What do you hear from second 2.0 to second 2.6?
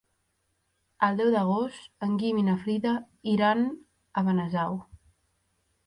en Guim i na